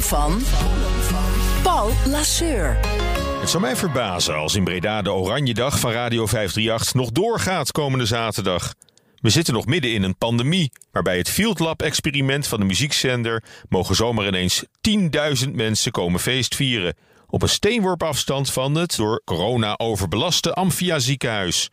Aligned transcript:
Van 0.00 0.40
Paul 1.62 1.90
Lasseur. 2.06 2.78
Het 3.40 3.50
zou 3.50 3.62
mij 3.62 3.76
verbazen 3.76 4.34
als 4.34 4.54
in 4.54 4.64
Breda 4.64 5.02
de 5.02 5.12
Oranje 5.12 5.54
Dag 5.54 5.80
van 5.80 5.90
Radio 5.90 6.26
538 6.26 6.94
nog 6.94 7.10
doorgaat 7.10 7.72
komende 7.72 8.06
zaterdag. 8.06 8.74
We 9.16 9.30
zitten 9.30 9.54
nog 9.54 9.66
midden 9.66 9.92
in 9.92 10.02
een 10.02 10.16
pandemie, 10.16 10.72
waarbij 10.92 11.16
het 11.16 11.28
Field 11.28 11.58
Lab-experiment 11.58 12.46
van 12.46 12.60
de 12.60 12.64
muziekzender 12.64 13.42
mogen 13.68 13.94
zomaar 13.94 14.26
ineens 14.26 14.64
10.000 15.44 15.50
mensen 15.52 15.92
komen 15.92 16.20
feestvieren. 16.20 16.96
Op 17.26 17.42
een 17.42 17.48
steenworp 17.48 18.02
afstand 18.02 18.50
van 18.50 18.74
het 18.74 18.96
door 18.96 19.22
corona 19.24 19.78
overbelaste 19.78 20.52
Amphia 20.54 20.98
ziekenhuis. 20.98 21.70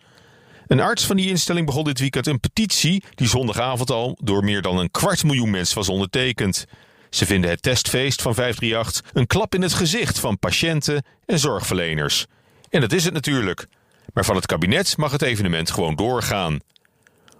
Een 0.67 0.79
arts 0.79 1.05
van 1.05 1.15
die 1.15 1.29
instelling 1.29 1.65
begon 1.65 1.83
dit 1.83 1.99
weekend 1.99 2.27
een 2.27 2.39
petitie 2.39 3.03
die 3.15 3.27
zondagavond 3.27 3.91
al 3.91 4.17
door 4.21 4.43
meer 4.43 4.61
dan 4.61 4.77
een 4.77 4.91
kwart 4.91 5.23
miljoen 5.23 5.49
mensen 5.49 5.75
was 5.75 5.89
ondertekend. 5.89 6.65
Ze 7.09 7.25
vinden 7.25 7.49
het 7.49 7.61
testfeest 7.61 8.21
van 8.21 8.33
538 8.33 9.11
een 9.13 9.27
klap 9.27 9.55
in 9.55 9.61
het 9.61 9.73
gezicht 9.73 10.19
van 10.19 10.39
patiënten 10.39 11.03
en 11.25 11.39
zorgverleners. 11.39 12.25
En 12.69 12.81
dat 12.81 12.91
is 12.91 13.03
het 13.05 13.13
natuurlijk. 13.13 13.67
Maar 14.13 14.25
van 14.25 14.35
het 14.35 14.45
kabinet 14.45 14.97
mag 14.97 15.11
het 15.11 15.21
evenement 15.21 15.71
gewoon 15.71 15.95
doorgaan. 15.95 16.59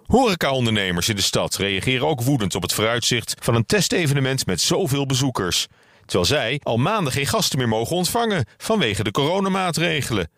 Horecaondernemers 0.06 1.10
in 1.10 1.16
de 1.16 1.22
stad 1.22 1.56
reageren 1.56 2.08
ook 2.08 2.22
woedend 2.22 2.56
op 2.56 2.62
het 2.62 2.74
vooruitzicht 2.74 3.36
van 3.40 3.56
een 3.56 3.66
testevenement 3.66 4.46
met 4.46 4.62
zoveel 4.62 5.06
bezoekers. 5.06 5.68
Terwijl 6.06 6.26
zij 6.26 6.60
al 6.64 6.78
maanden 6.78 7.14
geen 7.14 7.28
gasten 7.28 7.58
meer 7.58 7.68
mogen 7.68 7.96
ontvangen 7.96 8.46
vanwege 8.58 9.04
de 9.04 9.12
coronamaatregelen. 9.12 10.30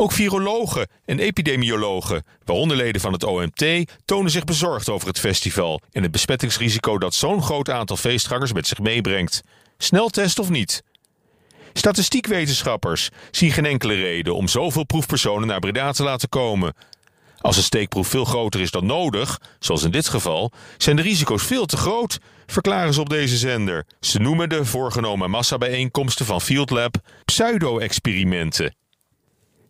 Ook 0.00 0.12
virologen 0.12 0.88
en 1.04 1.18
epidemiologen, 1.18 2.24
waaronder 2.44 2.76
leden 2.76 3.00
van 3.00 3.12
het 3.12 3.24
OMT, 3.24 3.64
tonen 4.04 4.30
zich 4.30 4.44
bezorgd 4.44 4.88
over 4.88 5.08
het 5.08 5.18
festival 5.18 5.80
en 5.92 6.02
het 6.02 6.10
besmettingsrisico 6.10 6.98
dat 6.98 7.14
zo'n 7.14 7.42
groot 7.42 7.70
aantal 7.70 7.96
feestgangers 7.96 8.52
met 8.52 8.66
zich 8.66 8.78
meebrengt. 8.78 9.40
Sneltest 9.78 10.38
of 10.38 10.48
niet? 10.48 10.82
Statistiekwetenschappers 11.72 13.08
zien 13.30 13.50
geen 13.50 13.64
enkele 13.64 13.94
reden 13.94 14.34
om 14.34 14.48
zoveel 14.48 14.84
proefpersonen 14.84 15.48
naar 15.48 15.60
Breda 15.60 15.92
te 15.92 16.02
laten 16.02 16.28
komen. 16.28 16.74
Als 17.40 17.56
een 17.56 17.62
steekproef 17.62 18.08
veel 18.08 18.24
groter 18.24 18.60
is 18.60 18.70
dan 18.70 18.86
nodig, 18.86 19.40
zoals 19.58 19.82
in 19.82 19.90
dit 19.90 20.08
geval, 20.08 20.52
zijn 20.76 20.96
de 20.96 21.02
risico's 21.02 21.42
veel 21.42 21.66
te 21.66 21.76
groot, 21.76 22.18
verklaren 22.46 22.94
ze 22.94 23.00
op 23.00 23.08
deze 23.08 23.36
zender. 23.36 23.86
Ze 24.00 24.18
noemen 24.18 24.48
de 24.48 24.64
voorgenomen 24.64 25.30
massabijeenkomsten 25.30 26.26
van 26.26 26.40
Field 26.40 26.70
Lab 26.70 26.96
pseudo-experimenten. 27.24 28.76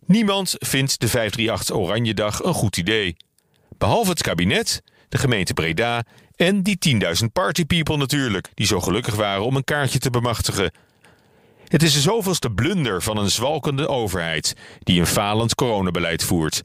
Niemand 0.09 0.55
vindt 0.59 0.99
de 0.99 1.07
538 1.07 1.75
Oranje 1.75 2.13
Dag 2.13 2.43
een 2.43 2.53
goed 2.53 2.77
idee. 2.77 3.17
Behalve 3.77 4.09
het 4.09 4.21
kabinet, 4.21 4.81
de 5.09 5.17
gemeente 5.17 5.53
Breda 5.53 6.03
en 6.35 6.63
die 6.63 6.77
10.000 7.23 7.25
partypeople 7.33 7.97
natuurlijk, 7.97 8.49
die 8.53 8.65
zo 8.65 8.79
gelukkig 8.79 9.15
waren 9.15 9.45
om 9.45 9.55
een 9.55 9.63
kaartje 9.63 9.99
te 9.99 10.09
bemachtigen. 10.09 10.71
Het 11.67 11.83
is 11.83 11.93
de 11.93 11.99
zoveelste 11.99 12.51
blunder 12.51 13.01
van 13.01 13.17
een 13.17 13.29
zwalkende 13.29 13.87
overheid 13.87 14.55
die 14.79 14.99
een 14.99 15.07
falend 15.07 15.55
coronabeleid 15.55 16.23
voert. 16.23 16.63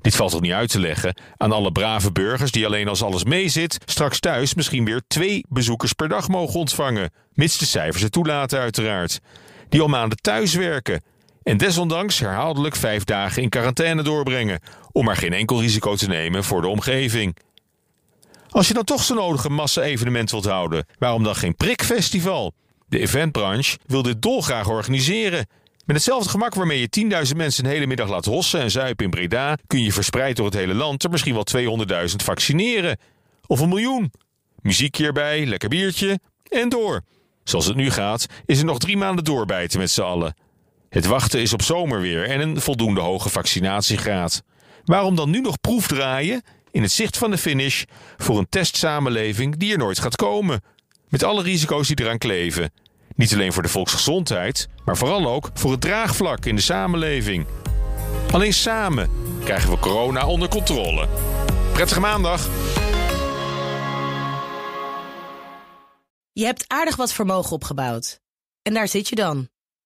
Dit 0.00 0.16
valt 0.16 0.30
toch 0.30 0.40
niet 0.40 0.52
uit 0.52 0.70
te 0.70 0.80
leggen 0.80 1.20
aan 1.36 1.52
alle 1.52 1.72
brave 1.72 2.12
burgers 2.12 2.50
die 2.50 2.66
alleen 2.66 2.88
als 2.88 3.02
alles 3.02 3.24
meezit, 3.24 3.78
straks 3.84 4.20
thuis 4.20 4.54
misschien 4.54 4.84
weer 4.84 5.02
twee 5.08 5.44
bezoekers 5.48 5.92
per 5.92 6.08
dag 6.08 6.28
mogen 6.28 6.58
ontvangen, 6.58 7.12
mits 7.32 7.58
de 7.58 7.66
cijfers 7.66 8.02
het 8.02 8.12
toelaten 8.12 8.58
uiteraard. 8.58 9.20
Die 9.68 9.80
al 9.80 9.88
maanden 9.88 10.18
thuis 10.18 10.54
werken 10.54 11.02
en 11.46 11.56
desondanks 11.56 12.18
herhaaldelijk 12.18 12.76
vijf 12.76 13.04
dagen 13.04 13.42
in 13.42 13.48
quarantaine 13.48 14.02
doorbrengen, 14.02 14.60
om 14.92 15.04
maar 15.04 15.16
geen 15.16 15.32
enkel 15.32 15.60
risico 15.60 15.96
te 15.96 16.06
nemen 16.06 16.44
voor 16.44 16.60
de 16.60 16.68
omgeving. 16.68 17.36
Als 18.48 18.68
je 18.68 18.74
dan 18.74 18.84
toch 18.84 19.02
zo 19.02 19.14
nodige 19.14 19.50
massa-evenement 19.50 20.30
wilt 20.30 20.44
houden, 20.44 20.86
waarom 20.98 21.22
dan 21.22 21.36
geen 21.36 21.56
prikfestival? 21.56 22.52
De 22.88 22.98
eventbranche 22.98 23.78
wil 23.86 24.02
dit 24.02 24.22
dolgraag 24.22 24.68
organiseren. 24.68 25.46
Met 25.84 25.96
hetzelfde 25.96 26.28
gemak 26.28 26.54
waarmee 26.54 26.80
je 26.80 27.24
10.000 27.26 27.36
mensen 27.36 27.64
een 27.64 27.70
hele 27.70 27.86
middag 27.86 28.08
laat 28.08 28.24
hossen 28.24 28.60
en 28.60 28.70
zuipen 28.70 29.04
in 29.04 29.10
Breda, 29.10 29.56
kun 29.66 29.82
je 29.82 29.92
verspreid 29.92 30.36
door 30.36 30.46
het 30.46 30.54
hele 30.54 30.74
land 30.74 31.04
er 31.04 31.10
misschien 31.10 31.34
wel 31.34 31.86
200.000 32.08 32.16
vaccineren. 32.16 32.98
Of 33.46 33.60
een 33.60 33.68
miljoen. 33.68 34.12
Muziekje 34.62 35.06
erbij, 35.06 35.46
lekker 35.46 35.68
biertje 35.68 36.18
en 36.48 36.68
door. 36.68 37.02
Zoals 37.44 37.66
het 37.66 37.76
nu 37.76 37.90
gaat, 37.90 38.26
is 38.46 38.58
er 38.58 38.64
nog 38.64 38.78
drie 38.78 38.96
maanden 38.96 39.24
doorbijten 39.24 39.78
met 39.78 39.90
z'n 39.90 40.02
allen. 40.02 40.34
Het 40.88 41.06
wachten 41.06 41.40
is 41.40 41.52
op 41.52 41.62
zomerweer 41.62 42.24
en 42.24 42.40
een 42.40 42.60
voldoende 42.60 43.00
hoge 43.00 43.28
vaccinatiegraad. 43.28 44.42
Waarom 44.84 45.16
dan 45.16 45.30
nu 45.30 45.40
nog 45.40 45.60
proefdraaien 45.60 46.42
in 46.70 46.82
het 46.82 46.92
zicht 46.92 47.18
van 47.18 47.30
de 47.30 47.38
finish 47.38 47.82
voor 48.16 48.38
een 48.38 48.48
testsamenleving 48.48 49.56
die 49.56 49.72
er 49.72 49.78
nooit 49.78 49.98
gaat 49.98 50.16
komen? 50.16 50.62
Met 51.08 51.22
alle 51.22 51.42
risico's 51.42 51.88
die 51.88 52.00
eraan 52.00 52.18
kleven. 52.18 52.72
Niet 53.14 53.32
alleen 53.32 53.52
voor 53.52 53.62
de 53.62 53.68
volksgezondheid, 53.68 54.68
maar 54.84 54.96
vooral 54.96 55.26
ook 55.26 55.50
voor 55.54 55.70
het 55.70 55.80
draagvlak 55.80 56.44
in 56.44 56.56
de 56.56 56.62
samenleving. 56.62 57.46
Alleen 58.32 58.52
samen 58.52 59.10
krijgen 59.44 59.70
we 59.70 59.78
corona 59.78 60.26
onder 60.26 60.48
controle. 60.48 61.08
Prettige 61.72 62.00
maandag! 62.00 62.48
Je 66.32 66.44
hebt 66.44 66.64
aardig 66.66 66.96
wat 66.96 67.12
vermogen 67.12 67.52
opgebouwd. 67.52 68.20
En 68.62 68.74
daar 68.74 68.88
zit 68.88 69.08
je 69.08 69.14
dan, 69.14 69.48